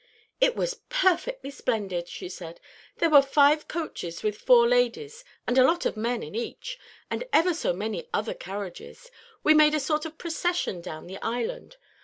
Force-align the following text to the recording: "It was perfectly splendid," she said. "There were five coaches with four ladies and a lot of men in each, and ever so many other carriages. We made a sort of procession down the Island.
"It 0.39 0.55
was 0.55 0.81
perfectly 0.89 1.51
splendid," 1.51 2.07
she 2.07 2.27
said. 2.27 2.59
"There 2.97 3.11
were 3.11 3.21
five 3.21 3.67
coaches 3.67 4.23
with 4.23 4.35
four 4.35 4.67
ladies 4.67 5.23
and 5.45 5.59
a 5.59 5.63
lot 5.63 5.85
of 5.85 5.95
men 5.95 6.23
in 6.23 6.33
each, 6.33 6.79
and 7.11 7.23
ever 7.31 7.53
so 7.53 7.71
many 7.71 8.09
other 8.11 8.33
carriages. 8.33 9.11
We 9.43 9.53
made 9.53 9.75
a 9.75 9.79
sort 9.79 10.05
of 10.05 10.17
procession 10.17 10.81
down 10.81 11.05
the 11.05 11.21
Island. 11.21 11.77